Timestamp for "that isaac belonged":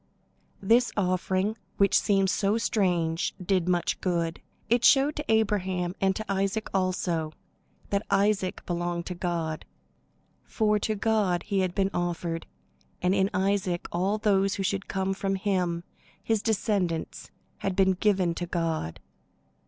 7.91-9.05